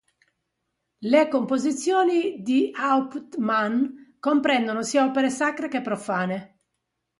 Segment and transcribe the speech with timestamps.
[1.03, 3.85] Le composizioni di Hauptmann
[4.19, 6.61] comprendono sia opere sacre che profane.